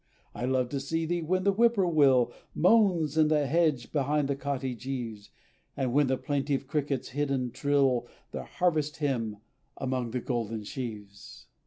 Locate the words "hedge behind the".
3.45-4.35